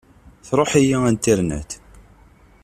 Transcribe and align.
Tṛuḥ-iyi 0.47 0.97
Internet. 1.11 1.71